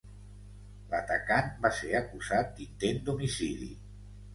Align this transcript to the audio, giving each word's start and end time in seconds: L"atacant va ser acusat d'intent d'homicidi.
L"atacant 0.93 1.53
va 1.67 1.73
ser 1.83 1.95
acusat 2.03 2.53
d'intent 2.59 3.03
d'homicidi. 3.07 3.75